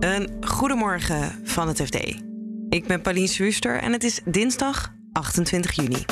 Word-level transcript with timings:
Een 0.00 0.28
goedemorgen 0.40 1.40
van 1.44 1.68
het 1.68 1.82
FD. 1.82 1.96
Ik 2.68 2.86
ben 2.86 3.00
Pauline 3.00 3.26
Swuster 3.26 3.76
en 3.76 3.92
het 3.92 4.04
is 4.04 4.20
dinsdag 4.24 4.92
28 5.12 5.72
juni. 5.72 6.04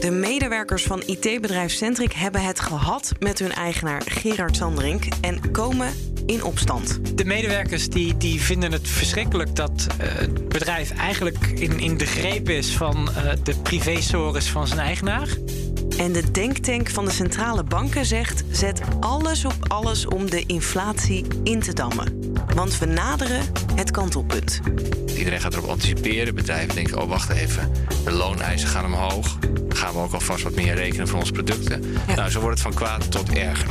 De 0.00 0.10
medewerkers 0.10 0.82
van 0.82 1.02
IT-bedrijf 1.06 1.72
Centric 1.72 2.12
hebben 2.12 2.44
het 2.44 2.60
gehad 2.60 3.12
met 3.18 3.38
hun 3.38 3.52
eigenaar 3.52 4.02
Gerard 4.04 4.56
Sanderink 4.56 5.04
en 5.20 5.50
komen 5.50 5.92
in 6.26 6.44
opstand. 6.44 7.16
De 7.16 7.24
medewerkers 7.24 7.88
die, 7.88 8.16
die 8.16 8.40
vinden 8.40 8.72
het 8.72 8.88
verschrikkelijk 8.88 9.56
dat 9.56 9.86
uh, 10.00 10.08
het 10.12 10.48
bedrijf 10.48 10.90
eigenlijk 10.90 11.46
in, 11.46 11.78
in 11.78 11.96
de 11.96 12.06
greep 12.06 12.48
is 12.48 12.76
van 12.76 13.08
uh, 13.10 13.32
de 13.42 13.54
privésores 13.62 14.50
van 14.50 14.66
zijn 14.66 14.80
eigenaar. 14.80 15.28
En 16.02 16.12
de 16.12 16.30
denktank 16.30 16.90
van 16.90 17.04
de 17.04 17.10
centrale 17.10 17.64
banken 17.64 18.06
zegt: 18.06 18.44
zet 18.50 18.80
alles 19.00 19.44
op 19.44 19.54
alles 19.68 20.06
om 20.06 20.30
de 20.30 20.46
inflatie 20.46 21.26
in 21.44 21.60
te 21.60 21.72
dammen. 21.72 22.34
Want 22.54 22.78
we 22.78 22.86
naderen 22.86 23.42
het 23.74 23.90
kantelpunt. 23.90 24.60
Iedereen 25.16 25.40
gaat 25.40 25.54
erop 25.54 25.68
anticiperen. 25.68 26.34
Bedrijven 26.34 26.74
denken: 26.74 27.02
oh, 27.02 27.08
wacht 27.08 27.30
even. 27.30 27.72
De 28.04 28.10
looneisen 28.10 28.68
gaan 28.68 28.84
omhoog. 28.84 29.38
Dan 29.38 29.76
gaan 29.76 29.92
we 29.92 29.98
ook 29.98 30.12
alvast 30.12 30.42
wat 30.42 30.54
meer 30.54 30.74
rekenen 30.74 31.08
voor 31.08 31.18
onze 31.18 31.32
producten. 31.32 31.82
Ja. 32.06 32.14
Nou, 32.14 32.30
zo 32.30 32.40
wordt 32.40 32.54
het 32.54 32.66
van 32.66 32.74
kwaad 32.74 33.10
tot 33.10 33.32
erger. 33.32 33.68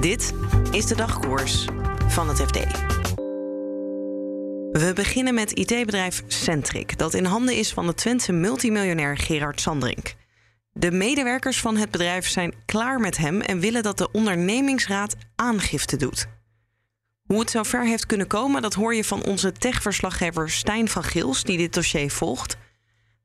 Dit 0.00 0.32
is 0.70 0.86
de 0.86 0.96
dagkoers 0.96 1.64
van 2.08 2.28
het 2.28 2.40
FD. 2.40 2.58
We 4.72 4.92
beginnen 4.94 5.34
met 5.34 5.52
IT-bedrijf 5.52 6.22
Centric, 6.26 6.98
dat 6.98 7.14
in 7.14 7.24
handen 7.24 7.56
is 7.56 7.72
van 7.72 7.86
de 7.86 7.94
Twentse 7.94 8.32
multimiljonair 8.32 9.16
Gerard 9.16 9.60
Sandrink. 9.60 10.14
De 10.76 10.90
medewerkers 10.90 11.60
van 11.60 11.76
het 11.76 11.90
bedrijf 11.90 12.28
zijn 12.28 12.54
klaar 12.66 13.00
met 13.00 13.16
hem 13.16 13.40
en 13.40 13.60
willen 13.60 13.82
dat 13.82 13.98
de 13.98 14.10
ondernemingsraad 14.10 15.16
aangifte 15.36 15.96
doet. 15.96 16.26
Hoe 17.22 17.40
het 17.40 17.50
zover 17.50 17.86
heeft 17.86 18.06
kunnen 18.06 18.26
komen, 18.26 18.62
dat 18.62 18.74
hoor 18.74 18.94
je 18.94 19.04
van 19.04 19.24
onze 19.24 19.52
techverslaggever 19.52 20.50
Stijn 20.50 20.88
van 20.88 21.04
Gils, 21.04 21.42
die 21.42 21.58
dit 21.58 21.74
dossier 21.74 22.10
volgt. 22.10 22.56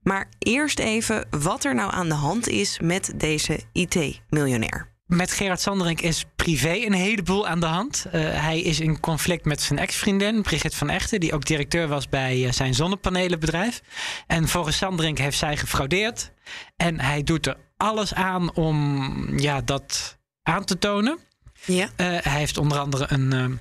Maar 0.01 0.29
eerst 0.39 0.79
even 0.79 1.27
wat 1.29 1.63
er 1.63 1.75
nou 1.75 1.93
aan 1.93 2.07
de 2.07 2.15
hand 2.15 2.47
is 2.47 2.79
met 2.79 3.13
deze 3.15 3.59
IT-miljonair. 3.73 4.98
Met 5.09 5.31
Gerard 5.31 5.61
Sanderink 5.61 6.01
is 6.01 6.25
privé 6.35 6.73
een 6.73 6.93
heleboel 6.93 7.47
aan 7.47 7.59
de 7.59 7.65
hand. 7.65 8.05
Uh, 8.05 8.11
hij 8.21 8.61
is 8.61 8.79
in 8.79 8.99
conflict 8.99 9.45
met 9.45 9.61
zijn 9.61 9.79
ex-vriendin, 9.79 10.41
Brigitte 10.41 10.77
van 10.77 10.89
Echten, 10.89 11.19
die 11.19 11.33
ook 11.33 11.45
directeur 11.45 11.87
was 11.87 12.09
bij 12.09 12.37
uh, 12.37 12.51
zijn 12.51 12.73
zonnepanelenbedrijf. 12.73 13.81
En 14.27 14.47
volgens 14.47 14.77
Sanderink 14.77 15.17
heeft 15.17 15.37
zij 15.37 15.57
gefraudeerd. 15.57 16.31
En 16.77 16.99
hij 16.99 17.23
doet 17.23 17.47
er 17.47 17.57
alles 17.77 18.13
aan 18.13 18.53
om 18.53 19.39
ja, 19.39 19.61
dat 19.61 20.17
aan 20.43 20.65
te 20.65 20.77
tonen. 20.77 21.19
Ja. 21.65 21.83
Uh, 21.83 21.89
hij 21.97 22.39
heeft 22.39 22.57
onder 22.57 22.77
andere 22.79 23.07
een 23.09 23.59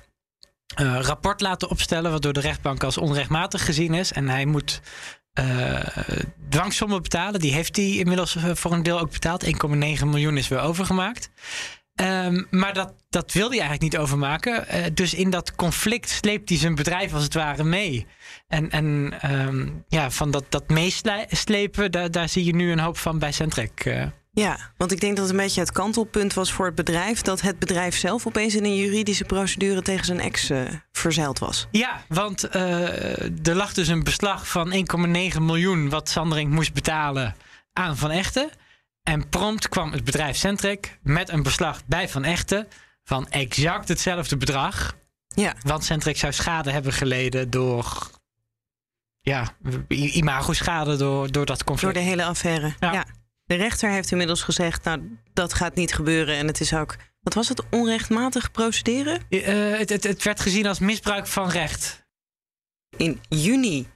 rapport 1.01 1.41
laten 1.41 1.69
opstellen, 1.69 2.11
waardoor 2.11 2.33
de 2.33 2.39
rechtbank 2.39 2.83
als 2.83 2.97
onrechtmatig 2.97 3.65
gezien 3.65 3.93
is. 3.93 4.11
En 4.11 4.27
hij 4.27 4.45
moet 4.45 4.81
uh, 5.39 5.79
dwangsommen 6.49 7.01
betalen. 7.01 7.39
Die 7.39 7.53
heeft 7.53 7.75
hij 7.75 7.85
inmiddels 7.85 8.37
voor 8.53 8.71
een 8.71 8.83
deel 8.83 8.99
ook 8.99 9.11
betaald. 9.11 9.45
1,9 9.45 9.51
miljoen 10.05 10.37
is 10.37 10.47
weer 10.47 10.59
overgemaakt. 10.59 11.29
Um, 12.01 12.47
maar 12.49 12.73
dat, 12.73 12.93
dat 13.09 13.33
wil 13.33 13.49
hij 13.49 13.59
eigenlijk 13.59 13.91
niet 13.91 13.97
overmaken. 13.97 14.65
Uh, 14.75 14.85
dus 14.93 15.13
in 15.13 15.29
dat 15.29 15.55
conflict 15.55 16.09
sleept 16.09 16.49
hij 16.49 16.57
zijn 16.57 16.75
bedrijf 16.75 17.13
als 17.13 17.23
het 17.23 17.33
ware 17.33 17.63
mee. 17.63 18.05
En, 18.47 18.69
en 18.69 19.13
um, 19.31 19.83
ja, 19.87 20.11
van 20.11 20.31
dat, 20.31 20.45
dat 20.49 20.69
meeslepen, 20.69 21.91
daar, 21.91 22.11
daar 22.11 22.29
zie 22.29 22.45
je 22.45 22.55
nu 22.55 22.71
een 22.71 22.79
hoop 22.79 22.97
van 22.97 23.19
bij 23.19 23.31
Centrec. 23.31 24.11
Ja, 24.31 24.57
want 24.77 24.91
ik 24.91 24.99
denk 24.99 25.15
dat 25.15 25.25
het 25.25 25.35
een 25.35 25.41
beetje 25.41 25.59
het 25.59 25.71
kantelpunt 25.71 26.33
was 26.33 26.51
voor 26.51 26.65
het 26.65 26.75
bedrijf. 26.75 27.21
Dat 27.21 27.41
het 27.41 27.59
bedrijf 27.59 27.97
zelf 27.97 28.27
opeens 28.27 28.55
in 28.55 28.63
een 28.63 28.75
juridische 28.75 29.23
procedure 29.23 29.81
tegen 29.81 30.05
zijn 30.05 30.19
ex 30.19 30.49
uh, 30.49 30.61
verzeild 30.91 31.39
was. 31.39 31.67
Ja, 31.71 32.03
want 32.07 32.55
uh, 32.55 33.47
er 33.47 33.55
lag 33.55 33.73
dus 33.73 33.87
een 33.87 34.03
beslag 34.03 34.47
van 34.47 34.73
1,9 34.73 35.41
miljoen 35.41 35.89
wat 35.89 36.09
Sandering 36.09 36.51
moest 36.51 36.73
betalen 36.73 37.35
aan 37.73 37.97
Van 37.97 38.11
Echten. 38.11 38.49
En 39.03 39.29
prompt 39.29 39.69
kwam 39.69 39.91
het 39.91 40.03
bedrijf 40.03 40.37
Centric 40.37 40.99
met 41.01 41.29
een 41.29 41.43
beslag 41.43 41.85
bij 41.85 42.09
Van 42.09 42.23
Echten 42.23 42.67
van 43.03 43.29
exact 43.29 43.87
hetzelfde 43.87 44.37
bedrag. 44.37 44.95
Ja. 45.27 45.55
Want 45.61 45.83
Centric 45.83 46.17
zou 46.17 46.33
schade 46.33 46.71
hebben 46.71 46.93
geleden 46.93 47.49
door. 47.49 48.09
Ja, 49.21 49.47
imago-schade 49.87 50.95
door, 50.95 51.31
door 51.31 51.45
dat 51.45 51.63
conflict. 51.63 51.93
Door 51.93 52.03
de 52.03 52.09
hele 52.09 52.25
affaire. 52.25 52.73
ja. 52.79 52.93
ja. 52.93 53.05
De 53.49 53.55
rechter 53.55 53.89
heeft 53.91 54.11
inmiddels 54.11 54.41
gezegd, 54.41 54.83
nou, 54.83 55.17
dat 55.33 55.53
gaat 55.53 55.75
niet 55.75 55.93
gebeuren. 55.93 56.35
En 56.35 56.47
het 56.47 56.59
is 56.59 56.73
ook, 56.73 56.95
wat 57.21 57.33
was 57.33 57.49
het, 57.49 57.63
onrechtmatig 57.69 58.51
procederen? 58.51 59.21
Uh, 59.29 59.77
het, 59.77 59.89
het, 59.89 60.03
het, 60.03 60.23
werd 60.23 60.39
gezien 60.39 60.67
als 60.67 60.79
misbruik 60.79 61.27
van 61.27 61.49
recht. 61.49 62.05
In 62.97 63.19
juni, 63.29 63.87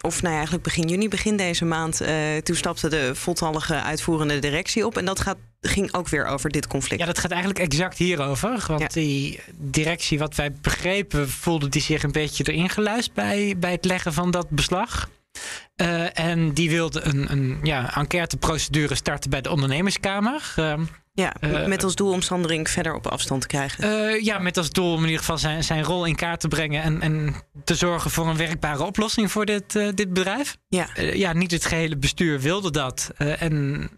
of 0.00 0.14
nou 0.16 0.28
ja, 0.28 0.34
eigenlijk 0.34 0.64
begin 0.64 0.88
juni, 0.88 1.08
begin 1.08 1.36
deze 1.36 1.64
maand, 1.64 2.02
uh, 2.02 2.36
toen 2.36 2.56
stapte 2.56 2.88
de 2.88 3.14
voltallige 3.14 3.82
uitvoerende 3.82 4.38
directie 4.38 4.86
op. 4.86 4.96
En 4.96 5.04
dat 5.04 5.20
gaat, 5.20 5.38
ging 5.60 5.94
ook 5.94 6.08
weer 6.08 6.26
over 6.26 6.50
dit 6.50 6.66
conflict. 6.66 7.00
Ja, 7.00 7.06
dat 7.06 7.18
gaat 7.18 7.30
eigenlijk 7.30 7.60
exact 7.60 7.98
hierover. 7.98 8.64
Want 8.66 8.80
ja. 8.80 8.88
die 8.88 9.40
directie, 9.56 10.18
wat 10.18 10.34
wij 10.34 10.52
begrepen, 10.52 11.28
voelde 11.28 11.68
die 11.68 11.82
zich 11.82 12.02
een 12.02 12.12
beetje 12.12 12.52
erin 12.52 12.68
geluisterd 12.68 13.14
bij, 13.14 13.54
bij 13.58 13.72
het 13.72 13.84
leggen 13.84 14.12
van 14.12 14.30
dat 14.30 14.50
beslag. 14.50 15.08
Uh, 15.76 16.18
en 16.18 16.52
die 16.52 16.70
wilde 16.70 17.00
een, 17.04 17.32
een 17.32 17.58
ja, 17.62 17.94
enquêteprocedure 17.94 18.94
starten 18.94 19.30
bij 19.30 19.40
de 19.40 19.50
ondernemerskamer. 19.50 20.54
Uh, 20.58 20.74
ja, 21.12 21.34
uh, 21.40 21.66
met 21.66 21.84
als 21.84 21.94
doel 21.94 22.12
om 22.12 22.22
Sandering 22.22 22.70
verder 22.70 22.94
op 22.94 23.06
afstand 23.06 23.40
te 23.40 23.46
krijgen. 23.46 24.24
ja, 24.24 24.38
met 24.38 24.56
als 24.56 24.70
doel 24.70 24.92
om 24.92 24.98
in 24.98 25.04
ieder 25.04 25.18
geval 25.18 25.38
zijn, 25.38 25.64
zijn 25.64 25.82
rol 25.82 26.04
in 26.04 26.14
kaart 26.14 26.40
te 26.40 26.48
brengen 26.48 26.82
en, 26.82 27.00
en 27.00 27.34
te 27.64 27.74
zorgen 27.74 28.10
voor 28.10 28.26
een 28.26 28.36
werkbare 28.36 28.84
oplossing 28.84 29.32
voor 29.32 29.46
dit, 29.46 29.72
dit 29.72 30.12
bedrijf. 30.12 30.56
Ja. 30.68 30.88
ja, 30.94 31.32
niet 31.32 31.50
het 31.50 31.64
gehele 31.64 31.96
bestuur 31.96 32.40
wilde 32.40 32.70
dat. 32.70 33.10
en 33.16 33.90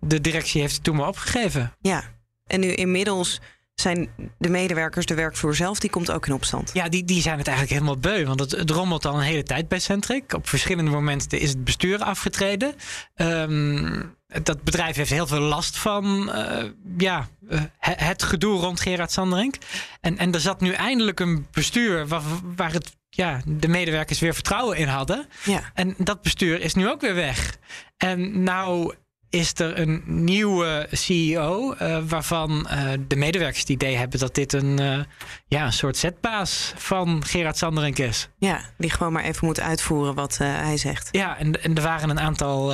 de 0.00 0.20
directie 0.20 0.60
heeft 0.60 0.74
het 0.74 0.84
toen 0.84 0.96
maar 0.96 1.08
opgegeven. 1.08 1.76
Ja, 1.80 2.04
en 2.46 2.60
nu 2.60 2.72
inmiddels 2.72 3.40
zijn 3.80 4.08
de 4.38 4.48
medewerkers, 4.48 5.06
de 5.06 5.14
werkvloer 5.14 5.54
zelf, 5.54 5.78
die 5.78 5.90
komt 5.90 6.10
ook 6.10 6.26
in 6.26 6.32
opstand. 6.32 6.70
Ja, 6.72 6.88
die, 6.88 7.04
die 7.04 7.22
zijn 7.22 7.38
het 7.38 7.46
eigenlijk 7.46 7.78
helemaal 7.80 8.00
beu. 8.00 8.26
Want 8.26 8.40
het, 8.40 8.50
het 8.50 8.70
rommelt 8.70 9.06
al 9.06 9.14
een 9.14 9.20
hele 9.20 9.42
tijd 9.42 9.68
bij 9.68 9.78
Centric. 9.78 10.32
Op 10.32 10.48
verschillende 10.48 10.90
momenten 10.90 11.40
is 11.40 11.48
het 11.48 11.64
bestuur 11.64 11.98
afgetreden. 11.98 12.74
Um, 13.16 14.16
dat 14.42 14.62
bedrijf 14.62 14.96
heeft 14.96 15.10
heel 15.10 15.26
veel 15.26 15.40
last 15.40 15.78
van 15.78 16.30
uh, 16.34 16.64
ja, 16.96 17.28
uh, 17.50 17.60
het 17.78 18.22
gedoe 18.22 18.60
rond 18.60 18.80
Gerard 18.80 19.12
Sanderink. 19.12 19.56
En, 20.00 20.18
en 20.18 20.32
er 20.32 20.40
zat 20.40 20.60
nu 20.60 20.72
eindelijk 20.72 21.20
een 21.20 21.46
bestuur 21.52 22.06
waar, 22.06 22.22
waar 22.56 22.72
het, 22.72 22.96
ja, 23.08 23.40
de 23.46 23.68
medewerkers 23.68 24.18
weer 24.18 24.34
vertrouwen 24.34 24.76
in 24.76 24.88
hadden. 24.88 25.26
Ja. 25.44 25.70
En 25.74 25.94
dat 25.98 26.22
bestuur 26.22 26.60
is 26.60 26.74
nu 26.74 26.88
ook 26.88 27.00
weer 27.00 27.14
weg. 27.14 27.56
En 27.96 28.42
nou 28.42 28.94
is 29.30 29.52
er 29.54 29.78
een 29.78 30.02
nieuwe 30.06 30.88
CEO 30.90 31.74
uh, 31.82 31.98
waarvan 32.06 32.68
uh, 32.70 32.92
de 33.08 33.16
medewerkers 33.16 33.60
het 33.60 33.68
idee 33.68 33.96
hebben 33.96 34.18
dat 34.18 34.34
dit 34.34 34.52
een, 34.52 34.80
uh, 34.80 34.98
ja, 35.46 35.64
een 35.64 35.72
soort 35.72 35.96
zetbaas 35.96 36.72
van 36.76 37.24
Gerard 37.24 37.56
Sanderink 37.56 37.98
is. 37.98 38.28
Ja, 38.38 38.60
die 38.76 38.90
gewoon 38.90 39.12
maar 39.12 39.24
even 39.24 39.46
moet 39.46 39.60
uitvoeren 39.60 40.14
wat 40.14 40.38
hij 40.38 40.76
zegt. 40.76 41.08
Ja, 41.10 41.38
en, 41.38 41.62
en 41.62 41.74
er 41.74 41.82
waren 41.82 42.10
een 42.10 42.20
aantal, 42.20 42.72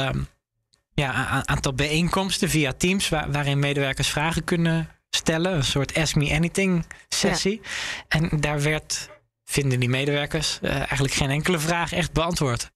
ja, 0.95 1.37
een 1.37 1.49
aantal 1.49 1.75
bijeenkomsten 1.75 2.49
via 2.49 2.73
Teams 2.73 3.09
waar, 3.09 3.31
waarin 3.33 3.59
medewerkers 3.59 4.09
vragen 4.09 4.45
kunnen 4.45 4.89
stellen. 5.11 5.55
Een 5.55 5.65
soort 5.65 5.95
Ask 5.95 6.15
Me 6.15 6.35
Anything 6.35 6.87
sessie. 7.09 7.61
Ja. 7.63 7.69
En 8.09 8.41
daar 8.41 8.63
werd, 8.63 9.11
vinden 9.45 9.81
die 9.81 9.89
medewerkers, 9.89 10.59
eigenlijk 10.63 11.15
geen 11.15 11.31
enkele 11.31 11.59
vraag 11.59 11.93
echt 11.93 12.13
beantwoord. 12.13 12.73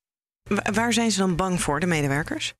Waar 0.73 0.93
zijn 0.93 1.11
ze 1.11 1.19
dan 1.19 1.35
bang 1.35 1.61
voor, 1.61 1.79
de 1.79 1.85
medewerkers? 1.85 2.53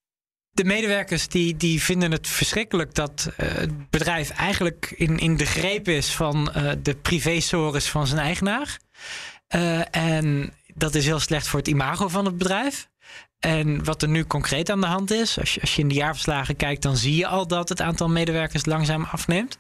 De 0.51 0.63
medewerkers 0.63 1.27
die, 1.27 1.57
die 1.57 1.83
vinden 1.83 2.11
het 2.11 2.27
verschrikkelijk 2.27 2.95
dat 2.95 3.29
uh, 3.29 3.47
het 3.51 3.89
bedrijf 3.89 4.29
eigenlijk 4.29 4.93
in, 4.97 5.17
in 5.17 5.37
de 5.37 5.45
greep 5.45 5.87
is 5.87 6.15
van 6.15 6.51
uh, 6.57 6.71
de 6.81 6.95
privésores 6.95 7.89
van 7.89 8.07
zijn 8.07 8.19
eigenaar. 8.19 8.79
Uh, 9.55 9.95
en 9.95 10.53
dat 10.73 10.95
is 10.95 11.05
heel 11.05 11.19
slecht 11.19 11.47
voor 11.47 11.59
het 11.59 11.67
imago 11.67 12.07
van 12.07 12.25
het 12.25 12.37
bedrijf. 12.37 12.89
En 13.39 13.83
wat 13.83 14.01
er 14.01 14.09
nu 14.09 14.25
concreet 14.25 14.69
aan 14.69 14.81
de 14.81 14.87
hand 14.87 15.11
is, 15.11 15.39
als 15.39 15.53
je, 15.53 15.61
als 15.61 15.75
je 15.75 15.81
in 15.81 15.87
de 15.87 15.93
jaarverslagen 15.93 16.55
kijkt, 16.55 16.81
dan 16.81 16.97
zie 16.97 17.15
je 17.15 17.27
al 17.27 17.47
dat 17.47 17.69
het 17.69 17.81
aantal 17.81 18.09
medewerkers 18.09 18.65
langzaam 18.65 19.03
afneemt. 19.03 19.59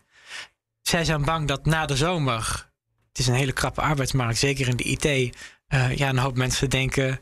Zij 0.81 1.05
zijn 1.05 1.25
bang 1.25 1.47
dat 1.47 1.65
na 1.65 1.85
de 1.85 1.95
zomer, 1.95 2.69
het 3.07 3.19
is 3.19 3.27
een 3.27 3.33
hele 3.33 3.51
krappe 3.51 3.81
arbeidsmarkt, 3.81 4.37
zeker 4.37 4.67
in 4.67 4.75
de 4.75 4.83
IT, 4.83 5.35
ja, 5.97 6.09
een 6.09 6.17
hoop 6.17 6.37
mensen 6.37 6.69
denken, 6.69 7.19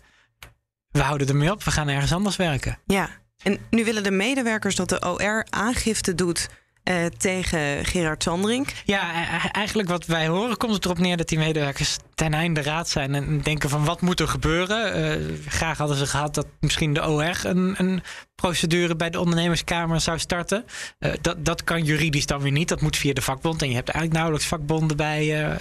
we 0.90 1.02
houden 1.02 1.28
ermee 1.28 1.52
op, 1.52 1.64
we 1.64 1.72
gaan 1.72 1.88
ergens 1.88 2.14
anders 2.14 2.36
werken. 2.36 2.80
Ja, 2.86 3.10
en 3.44 3.60
nu 3.70 3.86
willen 3.86 4.04
de 4.04 4.12
medewerkers 4.12 4.76
dat 4.76 4.90
de 4.90 5.10
OR 5.10 5.46
aangifte 5.50 6.16
doet 6.16 6.50
uh, 6.90 7.06
tegen 7.06 7.86
Gerard 7.86 8.24
Sandring. 8.24 8.68
Ja, 8.86 9.22
e-, 9.22 9.50
eigenlijk 9.52 9.90
wat 9.90 10.06
wij 10.06 10.28
horen 10.28 10.58
komt 10.58 10.74
het 10.74 10.86
erop 10.86 10.98
neer 10.98 11.18
dat 11.18 11.28
die 11.28 11.38
medewerkers 11.38 11.98
ten 12.16 12.34
einde 12.34 12.62
raad 12.62 12.90
zijn 12.90 13.16
en 13.16 13.42
denken 13.42 13.70
van 13.70 13.86
wat 13.86 14.02
moet 14.02 14.20
er 14.20 14.28
gebeuren. 14.28 15.00
Uh, 15.00 15.38
graag 15.48 15.78
hadden 15.78 15.98
ze 15.98 16.06
gehad 16.06 16.34
dat 16.34 16.48
misschien 16.60 16.94
de 16.94 17.10
OR 17.10 17.40
een, 17.44 17.76
een 17.78 18.04
procedure 18.36 18.96
bij 18.96 19.10
de 19.10 19.20
ondernemerskamer 19.20 20.02
zou 20.02 20.20
starten. 20.20 20.66
Uh, 21.00 21.12
dat, 21.22 21.46
dat 21.46 21.64
kan 21.64 21.84
juridisch 21.84 22.26
dan 22.26 22.42
weer 22.42 22.52
niet. 22.52 22.68
Dat 22.68 22.82
moet 22.82 22.98
via 22.98 23.14
de 23.14 23.22
vakbond. 23.22 23.62
En 23.62 23.70
je 23.70 23.76
hebt 23.76 23.90
eigenlijk 23.90 24.16
nauwelijks 24.16 24.48
vakbonden 24.48 24.98
bij. 24.98 25.56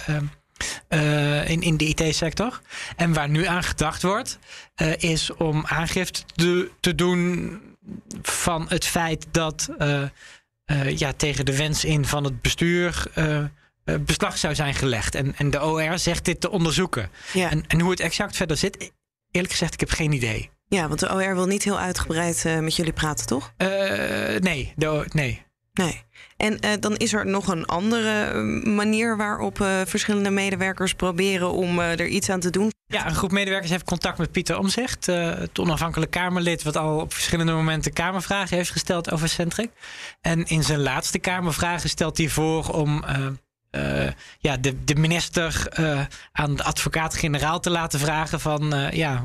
Uh, 0.89 1.49
in, 1.49 1.61
in 1.61 1.77
de 1.77 1.85
IT-sector. 1.85 2.61
En 2.95 3.13
waar 3.13 3.29
nu 3.29 3.45
aan 3.45 3.63
gedacht 3.63 4.01
wordt, 4.01 4.39
uh, 4.81 4.97
is 4.97 5.33
om 5.33 5.65
aangifte 5.65 6.21
te, 6.35 6.71
te, 6.79 6.95
doen 6.95 7.61
van 8.21 8.65
het 8.69 8.85
feit 8.85 9.25
dat 9.31 9.69
uh, 9.79 10.03
ja, 10.97 11.13
tegen 11.13 11.45
de 11.45 11.57
wens 11.57 11.85
in 11.85 12.05
van 12.05 12.23
het 12.23 12.41
bestuur 12.41 13.03
beslag 13.99 14.37
zou 14.37 14.55
zijn 14.55 14.73
gelegd. 14.73 15.15
En, 15.15 15.35
en 15.37 15.49
de 15.49 15.63
OR 15.63 15.99
zegt 15.99 16.25
dit 16.25 16.41
te 16.41 16.49
onderzoeken. 16.49 17.09
Ja. 17.33 17.49
En, 17.49 17.63
en 17.67 17.79
hoe 17.79 17.91
het 17.91 17.99
exact 17.99 18.35
verder 18.35 18.57
zit, 18.57 18.91
eerlijk 19.31 19.53
gezegd, 19.53 19.73
ik 19.73 19.79
heb 19.79 19.89
geen 19.89 20.11
idee. 20.11 20.49
Ja, 20.67 20.87
want 20.87 20.99
de 20.99 21.13
OR 21.13 21.35
wil 21.35 21.45
niet 21.45 21.63
heel 21.63 21.79
uitgebreid 21.79 22.43
met 22.61 22.75
jullie 22.75 22.93
praten, 22.93 23.25
toch? 23.25 23.53
nee, 24.39 24.73
de, 24.75 25.05
nee. 25.13 25.45
Nee. 25.77 26.05
En 26.37 26.65
uh, 26.65 26.71
dan 26.79 26.95
is 26.95 27.13
er 27.13 27.25
nog 27.25 27.47
een 27.47 27.65
andere 27.65 28.23
eh, 28.23 28.41
manier 28.73 29.17
waarop 29.17 29.59
uh, 29.59 29.81
verschillende 29.85 30.29
medewerkers 30.29 30.93
proberen 30.93 31.51
om 31.51 31.79
uh, 31.79 31.99
er 31.99 32.07
iets 32.07 32.29
aan 32.29 32.39
te 32.39 32.49
doen. 32.49 32.71
Ja, 32.87 33.07
een 33.07 33.15
groep 33.15 33.31
medewerkers 33.31 33.71
heeft 33.71 33.83
contact 33.83 34.17
met 34.17 34.31
Pieter 34.31 34.57
Omzicht, 34.57 35.05
het 35.05 35.59
onafhankelijk 35.59 36.11
Kamerlid, 36.11 36.63
wat 36.63 36.77
al 36.77 36.99
op 36.99 37.13
verschillende 37.13 37.51
momenten 37.51 37.93
Kamervragen 37.93 38.57
heeft 38.57 38.71
gesteld 38.71 39.11
over 39.11 39.29
Centric. 39.29 39.69
En 40.21 40.45
in 40.45 40.63
zijn 40.63 40.79
laatste 40.79 41.19
Kamervragen 41.19 41.89
stelt 41.89 42.17
hij 42.17 42.29
voor 42.29 42.69
om 42.69 43.05
ja, 44.39 44.57
de, 44.57 44.83
de 44.83 44.95
minister 44.95 45.67
aan 46.31 46.55
de 46.55 46.63
advocaat-generaal 46.63 47.59
te 47.59 47.69
laten 47.69 47.99
vragen 47.99 48.39
van 48.39 48.89
ja, 48.91 49.23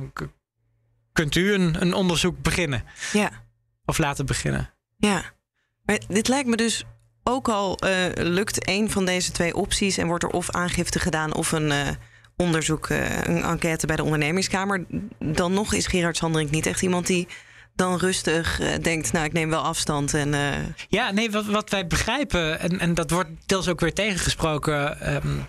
kunt 1.12 1.34
u 1.34 1.52
een, 1.52 1.82
een 1.82 1.94
onderzoek 1.94 2.42
beginnen? 2.42 2.84
Ja. 3.12 3.30
Of 3.84 3.98
laten 3.98 4.26
beginnen? 4.26 4.70
Ja. 4.96 5.22
Dit 6.08 6.28
lijkt 6.28 6.48
me 6.48 6.56
dus 6.56 6.84
ook 7.24 7.48
al 7.48 7.78
uh, 7.84 7.90
lukt 8.14 8.68
een 8.68 8.90
van 8.90 9.04
deze 9.04 9.32
twee 9.32 9.54
opties 9.54 9.98
en 9.98 10.06
wordt 10.06 10.24
er 10.24 10.30
of 10.30 10.50
aangifte 10.50 10.98
gedaan 10.98 11.34
of 11.34 11.52
een 11.52 11.70
uh, 11.70 11.88
onderzoek, 12.36 12.88
uh, 12.88 13.20
een 13.22 13.42
enquête 13.42 13.86
bij 13.86 13.96
de 13.96 14.04
ondernemingskamer, 14.04 14.84
dan 15.18 15.52
nog 15.52 15.72
is 15.72 15.86
Gerard 15.86 16.16
Sandring 16.16 16.50
niet 16.50 16.66
echt 16.66 16.82
iemand 16.82 17.06
die 17.06 17.28
dan 17.74 17.98
rustig 17.98 18.60
denkt, 18.80 19.12
nou 19.12 19.24
ik 19.24 19.32
neem 19.32 19.50
wel 19.50 19.62
afstand. 19.62 20.14
En, 20.14 20.34
Ja, 20.88 21.10
nee, 21.10 21.30
wat, 21.30 21.46
wat 21.46 21.70
wij 21.70 21.86
begrijpen, 21.86 22.60
en, 22.60 22.78
en 22.78 22.94
dat 22.94 23.10
wordt 23.10 23.30
deels 23.46 23.68
ook 23.68 23.80
weer 23.80 23.92
tegengesproken. 23.92 25.14
Um, 25.14 25.46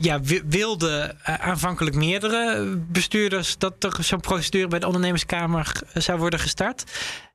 ja, 0.00 0.20
wilden 0.46 1.18
aanvankelijk 1.24 1.96
meerdere 1.96 2.76
bestuurders 2.76 3.58
dat 3.58 3.84
er 3.84 3.96
zo'n 4.00 4.20
procedure 4.20 4.68
bij 4.68 4.78
de 4.78 4.86
ondernemerskamer 4.86 5.72
zou 5.94 6.18
worden 6.18 6.40
gestart. 6.40 6.84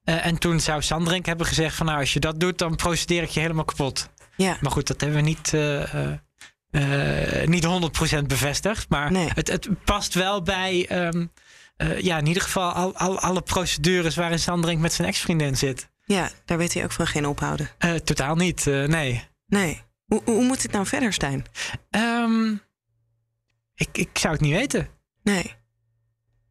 Uh, 0.06 0.26
en 0.26 0.38
toen 0.38 0.60
zou 0.60 0.82
Sandrink 0.82 1.26
hebben 1.26 1.46
gezegd 1.46 1.76
van 1.76 1.86
nou, 1.86 2.00
als 2.00 2.14
je 2.14 2.20
dat 2.20 2.40
doet, 2.40 2.58
dan 2.58 2.76
procedeer 2.76 3.24
ik 3.24 3.30
je 3.30 3.40
helemaal 3.40 3.66
kapot. 3.66 4.10
Ja. 4.36 4.58
Maar 4.62 4.72
goed, 4.72 4.88
dat 4.88 5.02
hebben 5.02 5.20
we 5.20 5.26
niet, 5.26 5.52
uh, 5.54 6.14
uh, 6.72 7.48
niet 7.48 7.66
100% 8.22 8.26
bevestigd. 8.28 8.90
Maar 8.90 9.12
nee. 9.12 9.30
het, 9.34 9.48
het 9.48 9.84
past 9.84 10.14
wel 10.14 10.42
bij 10.42 11.06
um, 11.08 11.32
ja, 11.98 12.18
in 12.18 12.26
ieder 12.26 12.44
geval 12.44 12.72
al, 12.72 12.96
al, 12.96 13.20
alle 13.20 13.42
procedures 13.42 14.16
waarin 14.16 14.40
Sandrink 14.40 14.82
met 14.82 14.94
zijn 14.94 15.08
ex-vriendin 15.08 15.58
zit. 15.58 15.90
Ja, 16.06 16.30
daar 16.46 16.58
weet 16.58 16.74
hij 16.74 16.84
ook 16.84 16.92
van 16.92 17.08
geen 17.08 17.26
ophouden. 17.26 17.70
totaal 18.04 18.36
niet, 18.36 18.66
nee. 18.66 19.24
Nee. 19.48 19.82
Hoe, 20.06 20.22
hoe 20.26 20.44
moet 20.44 20.62
het 20.62 20.72
nou 20.72 20.86
verder, 20.86 21.14
Stijn? 21.14 21.46
Um, 21.90 22.62
ik, 23.76 23.90
ik 23.92 24.10
zou 24.18 24.34
het 24.34 24.42
niet 24.42 24.54
weten. 24.54 24.90
Nee. 25.24 25.54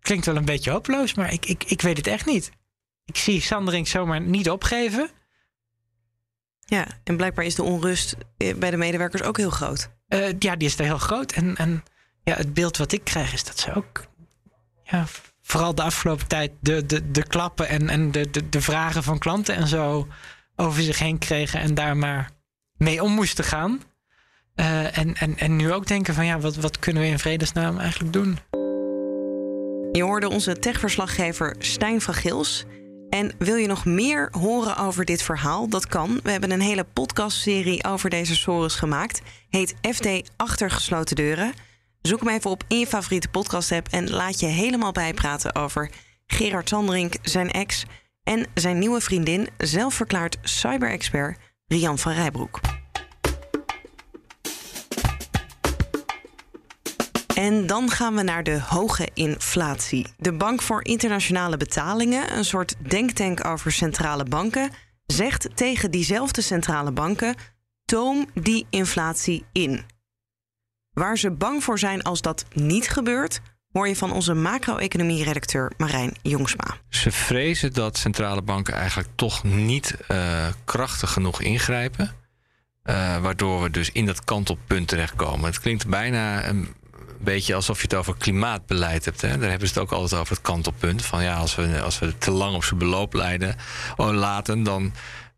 Klinkt 0.00 0.26
wel 0.26 0.37
een 0.37 0.44
beetje 0.44 0.70
hopeloos, 0.70 1.14
maar 1.14 1.32
ik, 1.32 1.46
ik, 1.46 1.64
ik 1.64 1.81
weet 1.81 1.96
het 1.96 2.06
echt 2.06 2.26
niet 2.26 2.52
ik 3.04 3.16
zie 3.16 3.40
Sandering 3.40 3.88
zomaar 3.88 4.20
niet 4.20 4.50
opgeven. 4.50 5.10
Ja, 6.58 6.87
en 7.04 7.16
blijkbaar 7.16 7.44
is 7.44 7.54
de 7.54 7.62
onrust 7.62 8.16
eh, 8.37 8.54
bij 8.54 8.70
de 8.70 8.76
medewerkers 8.76 9.22
ook 9.22 9.37
heel 9.37 9.50
groot. 9.50 9.90
Uh, 10.08 10.28
ja, 10.38 10.56
die 10.56 10.69
is 10.69 10.78
er 10.78 10.84
heel 10.84 10.99
groot. 10.99 11.32
En, 11.32 11.56
en 11.56 11.84
ja, 12.25 12.34
het 12.34 12.54
beeld 12.54 12.76
wat 12.76 12.93
ik 12.93 13.04
krijg 13.04 13.32
is 13.32 13.44
dat 13.44 13.58
ze 13.58 13.75
ook, 13.75 14.06
ja, 14.82 15.06
vooral 15.43 15.75
de 15.75 15.82
afgelopen 15.82 16.26
tijd, 16.26 16.52
de, 16.60 16.87
de, 16.87 17.10
de 17.10 17.26
klappen 17.26 17.69
en, 17.69 17.88
en 17.88 18.10
de, 18.10 18.31
de, 18.31 18.49
de 18.49 18.60
vragen 18.60 19.02
van 19.02 19.19
klanten 19.19 19.55
en 19.55 19.66
zo 19.66 20.08
over 20.56 20.82
zich 20.82 20.98
heen 20.98 21.19
kregen 21.19 21.60
en 21.60 21.75
daar 21.75 21.96
maar 21.96 22.31
mee 22.76 23.02
om 23.02 23.12
moesten 23.12 23.44
gaan. 23.44 23.81
Uh, 24.56 24.98
en, 24.98 25.14
en, 25.14 25.38
en 25.38 25.56
nu 25.56 25.72
ook 25.72 25.87
denken 25.87 26.14
van 26.14 26.26
ja, 26.26 26.38
wat, 26.38 26.56
wat 26.56 26.78
kunnen 26.78 27.02
we 27.02 27.08
in 27.08 27.19
vredesnaam 27.19 27.78
eigenlijk 27.78 28.12
doen? 28.12 28.38
Je 29.93 30.02
hoorde 30.02 30.28
onze 30.28 30.58
techverslaggever 30.58 31.56
Stijn 31.58 32.00
van 32.00 32.14
Gils. 32.14 32.64
En 33.12 33.32
wil 33.38 33.56
je 33.56 33.66
nog 33.66 33.84
meer 33.84 34.28
horen 34.38 34.76
over 34.76 35.04
dit 35.04 35.22
verhaal? 35.22 35.68
Dat 35.68 35.86
kan. 35.86 36.20
We 36.22 36.30
hebben 36.30 36.50
een 36.50 36.60
hele 36.60 36.84
podcastserie 36.84 37.84
over 37.84 38.10
deze 38.10 38.36
Soros 38.36 38.74
gemaakt. 38.74 39.22
Heet 39.48 39.74
FD 39.94 40.30
Achter 40.36 40.70
gesloten 40.70 41.16
deuren. 41.16 41.52
Zoek 42.02 42.20
hem 42.20 42.28
even 42.28 42.50
op 42.50 42.64
in 42.68 42.78
je 42.78 42.86
favoriete 42.86 43.28
podcast-app 43.28 43.88
en 43.88 44.10
laat 44.10 44.40
je 44.40 44.46
helemaal 44.46 44.92
bijpraten 44.92 45.54
over 45.54 45.90
Gerard 46.26 46.68
Sandrink, 46.68 47.14
zijn 47.22 47.50
ex 47.50 47.84
en 48.22 48.46
zijn 48.54 48.78
nieuwe 48.78 49.00
vriendin, 49.00 49.48
zelfverklaard 49.58 50.38
cyber-expert 50.42 51.38
Rian 51.66 51.98
van 51.98 52.12
Rijbroek. 52.12 52.60
En 57.42 57.66
dan 57.66 57.90
gaan 57.90 58.14
we 58.14 58.22
naar 58.22 58.42
de 58.42 58.60
hoge 58.60 59.08
inflatie. 59.14 60.06
De 60.16 60.32
Bank 60.32 60.62
voor 60.62 60.84
Internationale 60.84 61.56
Betalingen, 61.56 62.36
een 62.36 62.44
soort 62.44 62.74
denktank 62.88 63.44
over 63.46 63.72
centrale 63.72 64.24
banken, 64.24 64.70
zegt 65.06 65.48
tegen 65.54 65.90
diezelfde 65.90 66.40
centrale 66.40 66.92
banken: 66.92 67.34
toom 67.84 68.26
die 68.34 68.66
inflatie 68.70 69.44
in. 69.52 69.82
Waar 70.92 71.18
ze 71.18 71.30
bang 71.30 71.64
voor 71.64 71.78
zijn 71.78 72.02
als 72.02 72.20
dat 72.20 72.44
niet 72.52 72.88
gebeurt, 72.88 73.40
hoor 73.72 73.88
je 73.88 73.96
van 73.96 74.12
onze 74.12 74.34
macro-economie-redacteur 74.34 75.72
Marijn 75.76 76.14
Jongsma. 76.22 76.76
Ze 76.88 77.10
vrezen 77.10 77.72
dat 77.72 77.98
centrale 77.98 78.42
banken 78.42 78.74
eigenlijk 78.74 79.08
toch 79.14 79.44
niet 79.44 79.96
uh, 80.08 80.46
krachtig 80.64 81.12
genoeg 81.12 81.40
ingrijpen. 81.40 82.20
Uh, 82.84 83.18
waardoor 83.18 83.62
we 83.62 83.70
dus 83.70 83.90
in 83.90 84.06
dat 84.06 84.24
kantelpunt 84.24 84.88
terechtkomen. 84.88 85.44
Het 85.44 85.60
klinkt 85.60 85.86
bijna 85.86 86.48
een 86.48 86.68
beetje 87.24 87.54
alsof 87.54 87.76
je 87.76 87.82
het 87.82 87.94
over 87.94 88.16
klimaatbeleid 88.16 89.04
hebt. 89.04 89.20
Hè? 89.20 89.38
Daar 89.38 89.50
hebben 89.50 89.69
ze 89.69 89.74
het 89.74 89.82
ook 89.82 89.92
altijd 89.92 90.20
over 90.20 90.34
het 90.34 90.42
kantelpunt. 90.44 91.04
Van 91.04 91.22
ja, 91.22 91.36
als 91.36 91.54
we, 91.54 91.80
als 91.80 91.98
we 91.98 92.19
te 92.19 92.30
lang 92.30 92.54
op 92.54 92.64
zijn 92.64 92.78
beloop 92.78 93.14
leiden, 93.14 93.56
oh, 93.96 94.10
laten, 94.10 94.62
dan 94.62 94.92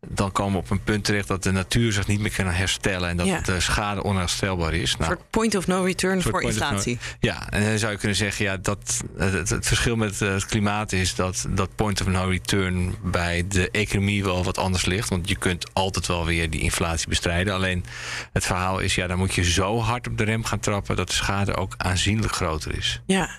dan 0.07 0.31
komen 0.31 0.53
we 0.53 0.57
op 0.59 0.69
een 0.69 0.83
punt 0.83 1.03
terecht 1.03 1.27
dat 1.27 1.43
de 1.43 1.51
natuur 1.51 1.91
zich 1.91 2.07
niet 2.07 2.19
meer 2.19 2.33
kan 2.35 2.45
herstellen 2.45 3.09
en 3.09 3.17
dat 3.17 3.25
ja. 3.25 3.41
de 3.41 3.59
schade 3.59 4.03
onherstelbaar 4.03 4.73
is. 4.73 4.95
Nou, 4.97 5.11
een 5.11 5.17
soort 5.17 5.29
point 5.29 5.55
of 5.55 5.67
no 5.67 5.83
return 5.83 6.21
voor 6.21 6.41
inflatie. 6.41 6.97
ja, 7.19 7.49
en 7.49 7.65
dan 7.65 7.77
zou 7.77 7.91
je 7.91 7.97
kunnen 7.97 8.17
zeggen, 8.17 8.45
ja, 8.45 8.57
dat 8.57 9.03
het, 9.17 9.49
het, 9.49 9.67
verschil 9.67 9.95
met 9.95 10.19
het 10.19 10.45
klimaat 10.45 10.91
is 10.91 11.15
dat 11.15 11.45
dat 11.49 11.75
point 11.75 12.01
of 12.01 12.07
no 12.07 12.25
return 12.27 12.95
bij 13.03 13.45
de 13.47 13.71
economie 13.71 14.23
wel 14.23 14.43
wat 14.43 14.57
anders 14.57 14.85
ligt. 14.85 15.09
Want 15.09 15.29
je 15.29 15.35
kunt 15.35 15.73
altijd 15.73 16.07
wel 16.07 16.25
weer 16.25 16.49
die 16.49 16.61
inflatie 16.61 17.07
bestrijden. 17.07 17.53
Alleen 17.53 17.85
het 18.33 18.45
verhaal 18.45 18.79
is, 18.79 18.95
ja, 18.95 19.07
dan 19.07 19.17
moet 19.17 19.33
je 19.33 19.43
zo 19.43 19.79
hard 19.79 20.07
op 20.07 20.17
de 20.17 20.23
rem 20.23 20.43
gaan 20.43 20.59
trappen 20.59 20.95
dat 20.95 21.07
de 21.07 21.13
schade 21.13 21.55
ook 21.55 21.73
aanzienlijk 21.77 22.33
groter 22.33 22.77
is. 22.77 23.01
Ja, 23.05 23.29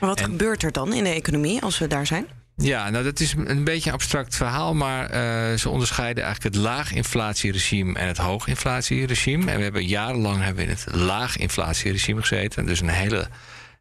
maar 0.00 0.08
wat 0.08 0.20
en, 0.20 0.24
gebeurt 0.24 0.62
er 0.62 0.72
dan 0.72 0.92
in 0.92 1.04
de 1.04 1.10
economie 1.10 1.62
als 1.62 1.78
we 1.78 1.86
daar 1.86 2.06
zijn? 2.06 2.26
Ja, 2.60 2.90
nou 2.90 3.04
dat 3.04 3.20
is 3.20 3.34
een 3.44 3.64
beetje 3.64 3.88
een 3.88 3.94
abstract 3.94 4.36
verhaal, 4.36 4.74
maar 4.74 5.02
uh, 5.02 5.58
ze 5.58 5.68
onderscheiden 5.68 6.24
eigenlijk 6.24 6.54
het 6.54 6.64
laaginflatieregime 6.64 7.98
en 7.98 8.06
het 8.06 8.16
hooginflatieregime. 8.16 9.50
En 9.50 9.56
we 9.56 9.62
hebben 9.62 9.86
jarenlang 9.86 10.36
hebben 10.36 10.64
we 10.64 10.70
in 10.70 10.76
het 10.76 10.94
laaginflatieregime 10.94 12.20
gezeten. 12.20 12.66
Dus 12.66 12.80
een 12.80 12.88
hele, 12.88 13.28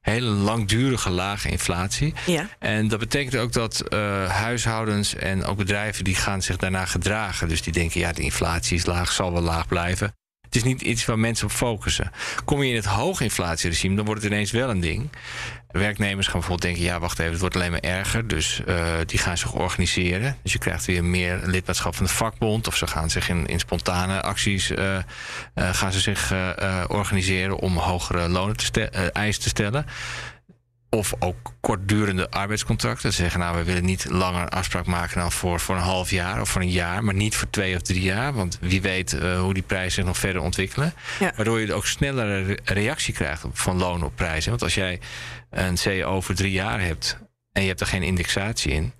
hele 0.01 0.29
langdurige 0.29 1.09
lage 1.09 1.49
inflatie. 1.49 2.13
Ja. 2.25 2.47
En 2.59 2.87
dat 2.87 2.99
betekent 2.99 3.35
ook 3.35 3.53
dat 3.53 3.83
uh, 3.89 4.29
huishoudens 4.29 5.15
en 5.15 5.45
ook 5.45 5.57
bedrijven 5.57 6.03
die 6.03 6.15
gaan 6.15 6.41
zich 6.41 6.57
daarna 6.57 6.85
gedragen. 6.85 7.47
Dus 7.47 7.61
die 7.61 7.73
denken, 7.73 7.99
ja, 7.99 8.11
de 8.11 8.21
inflatie 8.21 8.77
is 8.77 8.85
laag, 8.85 9.11
zal 9.11 9.33
wel 9.33 9.41
laag 9.41 9.67
blijven. 9.67 10.13
Het 10.49 10.57
is 10.57 10.63
niet 10.63 10.81
iets 10.81 11.05
waar 11.05 11.19
mensen 11.19 11.45
op 11.45 11.51
focussen. 11.51 12.11
Kom 12.45 12.63
je 12.63 12.69
in 12.69 12.75
het 12.75 12.85
hooginflatieregime, 12.85 13.95
dan 13.95 14.05
wordt 14.05 14.23
het 14.23 14.31
ineens 14.31 14.51
wel 14.51 14.69
een 14.69 14.79
ding. 14.79 15.09
Werknemers 15.71 16.27
gaan 16.27 16.39
bijvoorbeeld 16.39 16.61
denken: 16.61 16.83
ja, 16.83 16.99
wacht 16.99 17.19
even, 17.19 17.31
het 17.31 17.41
wordt 17.41 17.55
alleen 17.55 17.71
maar 17.71 17.79
erger. 17.79 18.27
Dus 18.27 18.61
uh, 18.67 18.93
die 19.05 19.19
gaan 19.19 19.37
zich 19.37 19.53
organiseren. 19.53 20.37
Dus 20.43 20.53
je 20.53 20.59
krijgt 20.59 20.85
weer 20.85 21.03
meer 21.03 21.39
lidmaatschap 21.43 21.95
van 21.95 22.05
de 22.05 22.11
vakbond. 22.11 22.67
Of 22.67 22.75
ze 22.75 22.87
gaan 22.87 23.09
zich 23.09 23.29
in, 23.29 23.45
in 23.45 23.59
spontane 23.59 24.21
acties 24.21 24.71
uh, 24.71 24.95
uh, 24.95 25.03
gaan 25.73 25.91
ze 25.91 25.99
zich 25.99 26.33
organiseren 26.87 27.57
om 27.57 27.77
hogere 27.77 28.29
lonen 28.29 28.55
te 28.71 28.81
eisen 28.89 29.43
te 29.43 29.49
stellen. 29.49 29.85
Of 30.89 31.13
ook 31.19 31.53
kortdurende 31.59 32.31
arbeidscontracten. 32.31 33.13
Ze 33.13 33.21
zeggen 33.21 33.39
nou, 33.39 33.57
we 33.57 33.63
willen 33.63 33.85
niet 33.85 34.09
langer 34.09 34.49
afspraak 34.49 34.85
maken 34.85 35.19
dan 35.19 35.31
voor, 35.31 35.59
voor 35.59 35.75
een 35.75 35.81
half 35.81 36.09
jaar 36.09 36.41
of 36.41 36.49
voor 36.49 36.61
een 36.61 36.71
jaar, 36.71 37.03
maar 37.03 37.13
niet 37.13 37.35
voor 37.35 37.49
twee 37.49 37.75
of 37.75 37.81
drie 37.81 38.01
jaar. 38.01 38.33
Want 38.33 38.57
wie 38.61 38.81
weet 38.81 39.13
uh, 39.13 39.39
hoe 39.39 39.53
die 39.53 39.63
prijzen 39.63 39.91
zich 39.91 40.05
nog 40.05 40.17
verder 40.17 40.41
ontwikkelen. 40.41 40.93
Ja. 41.19 41.33
Waardoor 41.35 41.59
je 41.59 41.73
ook 41.73 41.85
snellere 41.85 42.57
reactie 42.63 43.13
krijgt 43.13 43.45
van 43.53 43.77
loon 43.77 44.03
op 44.03 44.15
prijzen. 44.15 44.49
Want 44.49 44.63
als 44.63 44.75
jij 44.75 44.99
een 45.49 45.77
CEO 45.77 46.21
voor 46.21 46.35
drie 46.35 46.51
jaar 46.51 46.81
hebt 46.81 47.17
en 47.51 47.61
je 47.61 47.67
hebt 47.67 47.81
er 47.81 47.87
geen 47.87 48.03
indexatie 48.03 48.71
in, 48.71 48.93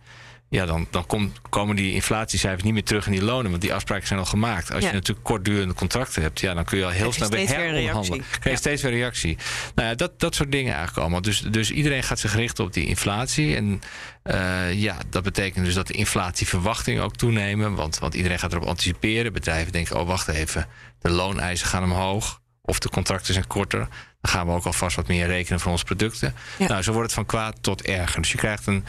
ja, 0.50 0.66
dan, 0.66 0.88
dan 0.90 1.06
komt, 1.06 1.40
komen 1.50 1.76
die 1.76 1.94
inflatiecijfers 1.94 2.64
niet 2.64 2.74
meer 2.74 2.84
terug 2.84 3.06
in 3.06 3.12
die 3.12 3.24
lonen. 3.24 3.50
Want 3.50 3.62
die 3.62 3.74
afspraken 3.74 4.08
zijn 4.08 4.20
al 4.20 4.26
gemaakt. 4.26 4.72
Als 4.72 4.84
je 4.84 4.92
natuurlijk 4.92 5.26
kortdurende 5.26 5.74
contracten 5.74 6.22
hebt, 6.22 6.40
ja, 6.40 6.54
dan 6.54 6.66
kun 6.66 6.78
je 6.78 6.86
al 6.86 6.90
heel 6.90 7.12
snel 7.12 7.30
weer 7.30 7.48
heromhandelen. 7.48 8.26
Krijg 8.30 8.56
je 8.56 8.56
steeds 8.56 8.82
weer 8.82 8.92
reactie. 8.92 9.38
Nou 9.76 9.88
ja, 9.88 9.96
dat, 9.96 10.20
dat 10.20 10.36
soort 10.36 10.52
dingen 10.52 10.74
eigenlijk 10.74 10.98
allemaal. 10.98 11.22
Dus, 11.22 11.42
dus 11.42 11.72
iedereen 11.72 12.04
gaat 12.04 12.20
zich 12.20 12.36
richten 12.36 12.64
op 12.64 12.74
die 12.74 12.86
inflatie. 12.86 13.56
En 13.56 13.82
uh, 14.24 14.74
ja, 14.74 14.98
dat 15.10 15.24
betekent 15.24 15.66
dus 15.66 15.74
dat 15.74 15.88
de 15.88 15.94
inflatieverwachtingen 15.94 17.04
ook 17.04 17.16
toenemen. 17.16 17.76
Want, 17.76 18.00
want 18.00 18.14
iedereen 18.14 18.40
gaat 18.40 18.54
erop 18.54 18.68
anticiperen. 18.68 19.34
Bedrijven 19.34 19.72
denken, 19.72 20.00
oh 20.00 20.08
wacht 20.08 20.28
even, 20.28 20.68
de 21.00 21.10
looneisen 21.10 21.68
gaan 21.68 21.84
omhoog. 21.84 22.42
Of 22.62 22.80
de 22.80 22.90
contracten 22.90 23.34
zijn 23.34 23.48
korter. 23.48 23.88
Dan 24.22 24.32
gaan 24.32 24.48
we 24.48 24.54
ook 24.54 24.66
alvast 24.66 24.96
wat 24.96 25.08
meer 25.08 25.28
rekenen 25.28 25.60
voor 25.60 25.72
onze 25.72 25.84
producten. 25.84 26.36
Nou, 26.58 26.82
zo 26.82 26.92
wordt 26.92 27.06
het 27.06 27.16
van 27.16 27.26
kwaad 27.26 27.58
tot 27.62 27.82
erger. 27.82 28.22
Dus 28.22 28.32
je 28.32 28.38
krijgt 28.38 28.68
een, 28.68 28.86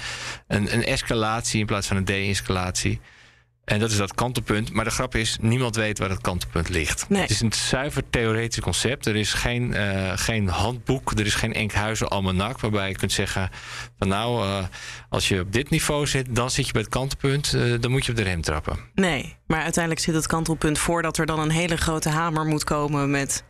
een, 0.46 0.75
een 0.75 0.84
escalatie 0.84 1.60
in 1.60 1.66
plaats 1.66 1.87
van 1.87 1.96
een 1.96 2.04
de-escalatie. 2.04 3.00
En 3.64 3.78
dat 3.78 3.90
is 3.90 3.96
dat 3.96 4.14
kantelpunt. 4.14 4.72
Maar 4.72 4.84
de 4.84 4.90
grap 4.90 5.14
is, 5.14 5.37
niemand 5.40 5.76
weet 5.76 5.99
waar 5.99 6.08
dat 6.08 6.20
kantelpunt 6.20 6.68
ligt. 6.68 7.06
Het 7.08 7.30
is 7.30 7.40
een 7.40 7.52
zuiver 7.52 8.02
theoretisch 8.10 8.62
concept. 8.62 9.06
Er 9.06 9.16
is 9.16 9.32
geen, 9.32 9.72
uh, 9.72 10.12
geen 10.14 10.49
handboek, 10.49 11.10
er 11.10 11.26
is 11.26 11.34
geen 11.34 11.54
Enkhuizen 11.54 12.08
almanak... 12.08 12.60
waarbij 12.60 12.88
je 12.88 12.94
kunt 12.96 13.12
zeggen 13.12 13.50
van 13.99 14.08
nou, 14.08 14.46
uh, 14.46 14.64
als 15.08 15.28
je 15.28 15.40
op 15.40 15.52
dit 15.52 15.70
niveau 15.70 16.06
zit... 16.06 16.34
dan 16.34 16.50
zit 16.50 16.66
je 16.66 16.72
bij 16.72 16.80
het 16.80 16.90
kantelpunt, 16.90 17.52
uh, 17.54 17.80
dan 17.80 17.90
moet 17.90 18.04
je 18.04 18.10
op 18.10 18.16
de 18.16 18.22
rem 18.22 18.40
trappen. 18.40 18.78
Nee, 18.94 19.37
maar 19.46 19.62
uiteindelijk 19.62 20.04
zit 20.04 20.14
het 20.14 20.26
kantelpunt 20.26 20.78
voordat 20.78 21.18
er 21.18 21.26
dan 21.26 21.38
een 21.38 21.50
hele 21.50 21.76
grote 21.76 22.08
hamer 22.08 22.44
moet 22.44 22.64
komen... 22.64 23.10
met 23.10 23.44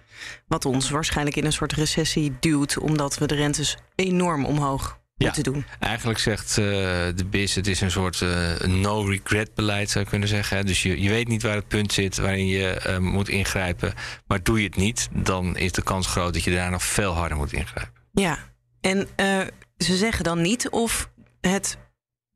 wat 0.46 0.64
ons 0.64 0.90
waarschijnlijk 0.90 1.36
in 1.36 1.44
een 1.44 1.52
soort 1.52 1.72
recessie 1.72 2.32
duwt, 2.40 2.78
omdat 2.78 3.18
we 3.18 3.26
de 3.26 3.34
rentes 3.34 3.76
enorm 3.94 4.44
omhoog 4.44 4.98
moeten 5.16 5.42
doen. 5.42 5.64
Eigenlijk 5.80 6.18
zegt 6.18 6.50
uh, 6.50 6.66
de 7.14 7.24
BIS, 7.30 7.54
het 7.54 7.66
is 7.66 7.80
een 7.80 7.90
soort 7.90 8.20
uh, 8.20 8.58
no-regret 8.58 9.54
beleid, 9.54 9.90
zou 9.90 10.04
je 10.04 10.10
kunnen 10.10 10.28
zeggen. 10.28 10.66
Dus 10.66 10.82
je, 10.82 11.02
je 11.02 11.08
weet 11.08 11.28
niet 11.28 11.42
waar 11.42 11.54
het 11.54 11.68
punt 11.68 11.92
zit 11.92 12.16
waarin 12.16 12.46
je 12.46 12.82
uh, 12.86 12.98
moet 12.98 13.28
ingrijpen. 13.28 13.92
Maar 14.26 14.42
doe 14.42 14.58
je 14.58 14.66
het 14.66 14.76
niet, 14.76 15.08
dan 15.12 15.56
is 15.56 15.72
de 15.72 15.82
kans 15.82 16.06
groot 16.06 16.32
dat 16.32 16.42
je 16.42 16.50
daar 16.50 16.70
nog 16.70 16.82
veel 16.82 17.12
harder 17.12 17.36
moet 17.36 17.52
ingrijpen. 17.52 17.92
Ja, 18.12 18.38
en 18.80 19.08
ze 19.76 19.96
zeggen 19.96 20.24
dan 20.24 20.40
niet 20.40 20.68
of 20.68 21.10
het 21.40 21.78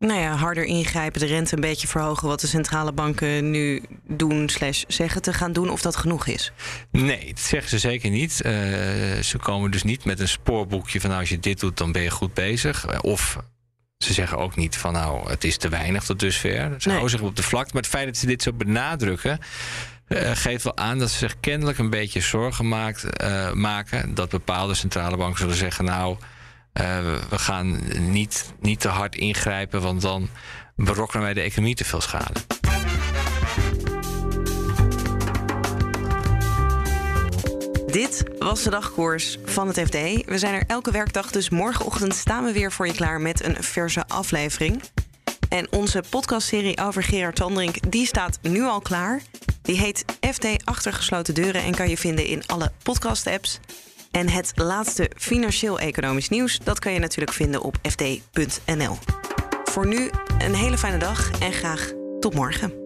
nou 0.06 0.20
ja, 0.20 0.37
harder 0.37 0.64
ingrijpen, 0.64 1.20
de 1.20 1.26
rente 1.26 1.54
een 1.54 1.61
beetje 1.61 1.88
verhogen, 1.88 2.28
wat 2.28 2.40
de 2.40 2.46
centrale 2.46 2.92
banken 2.92 3.50
nu 3.50 3.82
doen, 4.08 4.49
slash 4.49 4.82
zeggen 4.88 5.23
te 5.23 5.32
gaan 5.32 5.52
doen, 5.52 5.70
of 5.70 5.82
dat 5.82 5.96
genoeg 5.96 6.26
is? 6.26 6.52
Nee, 6.90 7.26
dat 7.26 7.40
zeggen 7.40 7.70
ze 7.70 7.78
zeker 7.78 8.11
niet. 8.11 8.40
Uh, 8.46 8.52
ze 9.23 9.38
komen 9.42 9.70
dus 9.70 9.82
niet 9.82 10.04
met 10.04 10.20
een 10.20 10.28
spoorboekje 10.28 11.00
van 11.00 11.08
nou, 11.08 11.20
als 11.20 11.30
je 11.30 11.38
dit 11.38 11.61
doet, 11.61 11.76
dan 11.76 11.92
ben 11.92 12.02
je 12.02 12.11
goed 12.11 12.34
bezig. 12.34 13.00
Of 13.02 13.38
ze 13.99 14.12
zeggen 14.12 14.38
ook 14.38 14.56
niet 14.56 14.76
van 14.76 14.92
nou, 14.92 15.30
het 15.30 15.44
is 15.44 15.56
te 15.56 15.68
weinig 15.68 16.04
tot 16.04 16.18
dusver. 16.18 16.75
Ze 16.78 16.88
nee. 16.88 16.96
houden 16.96 17.11
zich 17.11 17.20
op 17.20 17.37
de 17.37 17.42
vlakte. 17.42 17.70
Maar 17.73 17.82
het 17.82 17.90
feit 17.90 18.06
dat 18.06 18.16
ze 18.16 18.26
dit 18.26 18.42
zo 18.42 18.52
benadrukken. 18.52 19.38
Uh, 20.08 20.30
geeft 20.34 20.64
wel 20.64 20.76
aan 20.76 20.99
dat 20.99 21.11
ze 21.11 21.18
zich 21.18 21.40
kennelijk 21.40 21.78
een 21.78 21.90
beetje 21.90 22.20
zorgen 22.20 22.68
maakt, 22.68 23.23
uh, 23.23 23.52
maken. 23.52 24.14
Dat 24.14 24.30
bepaalde 24.30 24.75
centrale 24.75 25.16
banken 25.16 25.38
zullen 25.38 25.56
zeggen: 25.56 25.84
Nou, 25.84 26.16
we 26.74 27.38
gaan 27.38 27.80
niet, 28.10 28.52
niet 28.60 28.80
te 28.80 28.88
hard 28.88 29.16
ingrijpen, 29.16 29.82
want 29.82 30.00
dan 30.00 30.28
berokkenen 30.76 31.22
wij 31.24 31.34
de 31.34 31.40
economie 31.40 31.74
te 31.74 31.84
veel 31.84 32.00
schade. 32.00 32.40
Dit 37.86 38.24
was 38.38 38.62
de 38.62 38.70
dagkoers 38.70 39.38
van 39.44 39.68
het 39.68 39.80
FD. 39.80 40.24
We 40.26 40.38
zijn 40.38 40.54
er 40.54 40.64
elke 40.66 40.90
werkdag, 40.90 41.30
dus 41.30 41.50
morgenochtend 41.50 42.14
staan 42.14 42.44
we 42.44 42.52
weer 42.52 42.72
voor 42.72 42.86
je 42.86 42.94
klaar 42.94 43.20
met 43.20 43.44
een 43.44 43.62
verse 43.62 44.06
aflevering. 44.08 44.82
En 45.48 45.72
onze 45.72 46.02
podcastserie 46.10 46.80
over 46.80 47.02
Gerard 47.02 47.36
Tandrink, 47.36 47.90
die 47.90 48.06
staat 48.06 48.38
nu 48.42 48.62
al 48.62 48.80
klaar. 48.80 49.20
Die 49.62 49.78
heet 49.78 50.04
FD 50.20 50.46
Achtergesloten 50.64 51.34
Deuren 51.34 51.62
en 51.62 51.74
kan 51.74 51.88
je 51.88 51.96
vinden 51.96 52.26
in 52.26 52.46
alle 52.46 52.72
podcast-apps. 52.82 53.60
En 54.14 54.28
het 54.28 54.52
laatste 54.54 55.11
financieel-economisch 55.16 56.28
nieuws, 56.28 56.59
dat 56.59 56.78
kan 56.78 56.92
je 56.92 56.99
natuurlijk 56.99 57.37
vinden 57.37 57.62
op 57.62 57.76
fd.nl. 57.83 58.97
Voor 59.64 59.87
nu 59.87 60.11
een 60.38 60.54
hele 60.54 60.78
fijne 60.78 60.99
dag 60.99 61.40
en 61.40 61.52
graag 61.52 61.92
tot 62.21 62.35
morgen. 62.35 62.83